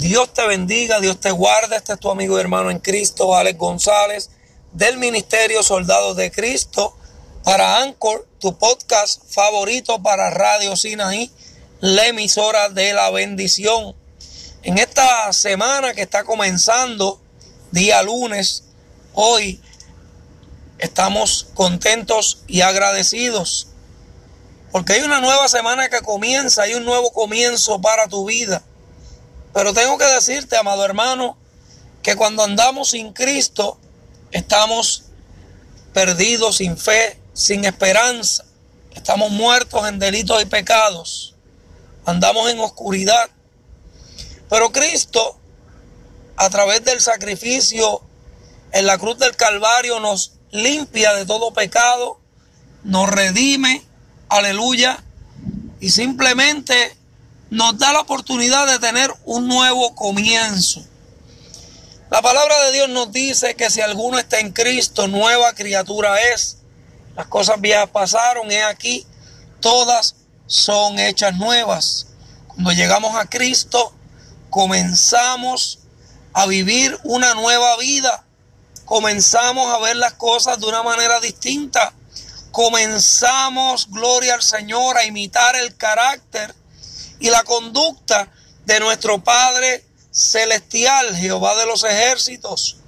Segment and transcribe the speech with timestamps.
[0.00, 1.76] Dios te bendiga, Dios te guarde.
[1.76, 4.30] Este es tu amigo y hermano en Cristo, Alex González,
[4.72, 6.96] del Ministerio Soldados de Cristo,
[7.44, 11.30] para Anchor, tu podcast favorito para Radio Sinaí,
[11.80, 13.94] la emisora de la bendición.
[14.62, 17.20] En esta semana que está comenzando,
[17.70, 18.64] día lunes,
[19.12, 19.60] hoy
[20.78, 23.66] estamos contentos y agradecidos
[24.72, 28.62] porque hay una nueva semana que comienza, hay un nuevo comienzo para tu vida.
[29.52, 31.36] Pero tengo que decirte, amado hermano,
[32.02, 33.78] que cuando andamos sin Cristo,
[34.30, 35.04] estamos
[35.92, 38.44] perdidos, sin fe, sin esperanza.
[38.94, 41.34] Estamos muertos en delitos y pecados.
[42.04, 43.30] Andamos en oscuridad.
[44.48, 45.38] Pero Cristo,
[46.36, 48.02] a través del sacrificio
[48.72, 52.20] en la cruz del Calvario, nos limpia de todo pecado,
[52.82, 53.84] nos redime
[54.30, 55.02] aleluya,
[55.80, 56.96] y simplemente
[57.50, 60.84] nos da la oportunidad de tener un nuevo comienzo.
[62.10, 66.58] La palabra de Dios nos dice que si alguno está en Cristo, nueva criatura es.
[67.16, 69.06] Las cosas viejas pasaron, he aquí,
[69.60, 72.06] todas son hechas nuevas.
[72.48, 73.92] Cuando llegamos a Cristo,
[74.48, 75.80] comenzamos
[76.32, 78.24] a vivir una nueva vida.
[78.84, 81.92] Comenzamos a ver las cosas de una manera distinta
[82.50, 86.54] comenzamos, gloria al Señor, a imitar el carácter
[87.20, 88.28] y la conducta
[88.64, 92.78] de nuestro Padre Celestial, Jehová de los ejércitos.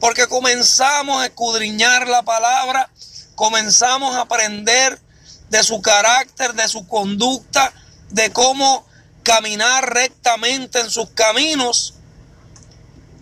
[0.00, 2.90] Porque comenzamos a escudriñar la palabra,
[3.34, 5.00] comenzamos a aprender
[5.48, 7.72] de su carácter, de su conducta,
[8.10, 8.86] de cómo
[9.22, 11.94] caminar rectamente en sus caminos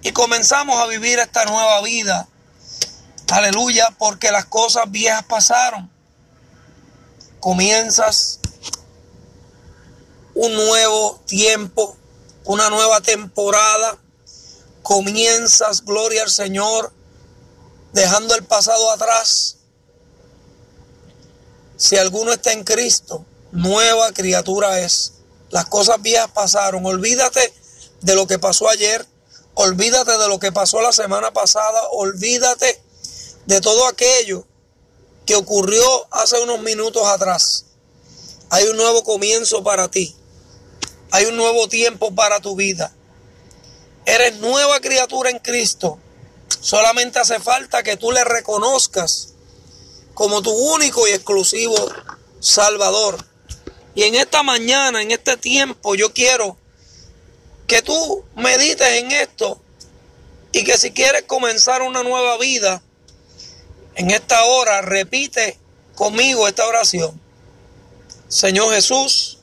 [0.03, 2.29] y comenzamos a vivir esta nueva vida
[3.31, 5.91] Aleluya, porque las cosas viejas pasaron.
[7.41, 8.39] Comienzas
[10.45, 11.97] un nuevo tiempo,
[12.45, 13.99] una nueva temporada.
[14.83, 16.93] Comienzas, gloria al Señor,
[17.93, 19.57] dejando el pasado atrás.
[21.77, 25.13] Si alguno está en Cristo, nueva criatura es.
[25.51, 26.85] Las cosas viejas pasaron.
[26.85, 27.53] Olvídate
[28.03, 29.07] de lo que pasó ayer.
[29.55, 31.81] Olvídate de lo que pasó la semana pasada.
[31.93, 32.83] Olvídate
[33.47, 34.45] de todo aquello
[35.27, 37.65] que ocurrió hace unos minutos atrás.
[38.51, 40.15] Hay un nuevo comienzo para ti.
[41.15, 42.93] Hay un nuevo tiempo para tu vida.
[44.05, 46.01] Eres nueva criatura en Cristo.
[46.61, 49.29] Solamente hace falta que tú le reconozcas
[50.15, 51.77] como tu único y exclusivo
[52.41, 53.25] Salvador.
[53.95, 56.57] Y en esta mañana, en este tiempo, yo quiero
[57.69, 59.63] que tú medites en esto
[60.51, 62.83] y que si quieres comenzar una nueva vida,
[63.95, 65.61] en esta hora repite
[65.95, 67.21] conmigo esta oración.
[68.27, 69.34] Señor Jesús,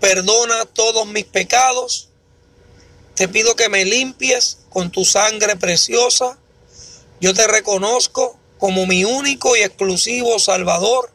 [0.00, 2.08] perdona todos mis pecados.
[3.14, 6.38] Te pido que me limpies con tu sangre preciosa.
[7.20, 11.10] Yo te reconozco como mi único y exclusivo Salvador.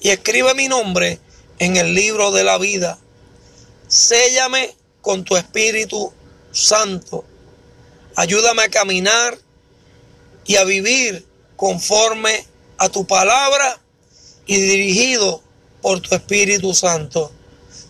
[0.00, 1.18] Y escribe mi nombre
[1.58, 2.98] en el libro de la vida.
[3.88, 6.12] Séllame con tu Espíritu
[6.52, 7.24] Santo.
[8.16, 9.38] Ayúdame a caminar
[10.46, 12.46] y a vivir conforme
[12.78, 13.78] a tu palabra
[14.46, 15.42] y dirigido
[15.82, 17.30] por tu Espíritu Santo.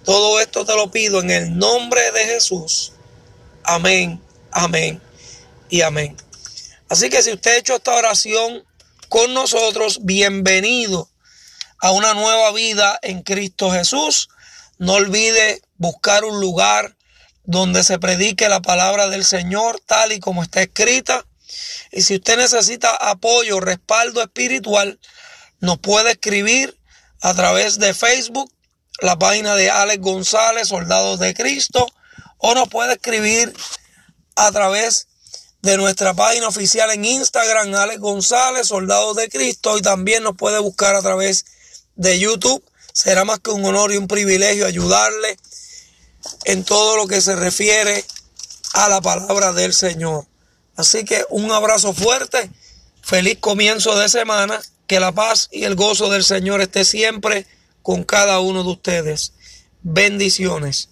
[0.04, 2.92] Todo esto te lo pido en el nombre de Jesús.
[3.64, 5.00] Amén, amén
[5.68, 6.16] y amén.
[6.88, 8.64] Así que si usted ha hecho esta oración
[9.08, 11.10] con nosotros, bienvenido
[11.78, 14.28] a una nueva vida en Cristo Jesús.
[14.78, 16.96] No olvide buscar un lugar
[17.44, 21.26] donde se predique la palabra del Señor tal y como está escrita.
[21.92, 24.98] Y si usted necesita apoyo, respaldo espiritual,
[25.60, 26.78] nos puede escribir
[27.20, 28.50] a través de Facebook,
[29.00, 31.86] la página de Alex González, Soldados de Cristo,
[32.38, 33.52] o nos puede escribir
[34.36, 35.08] a través
[35.62, 40.58] de nuestra página oficial en Instagram, Alex González, Soldados de Cristo, y también nos puede
[40.58, 41.44] buscar a través
[41.96, 42.64] de YouTube.
[42.92, 45.36] Será más que un honor y un privilegio ayudarle
[46.44, 48.04] en todo lo que se refiere
[48.72, 50.26] a la palabra del Señor.
[50.76, 52.50] Así que un abrazo fuerte,
[53.02, 57.46] feliz comienzo de semana, que la paz y el gozo del Señor esté siempre
[57.82, 59.32] con cada uno de ustedes.
[59.82, 60.90] Bendiciones.